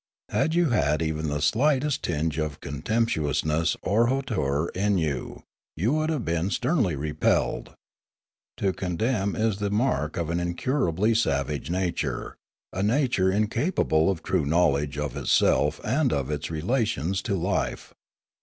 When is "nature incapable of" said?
12.81-14.23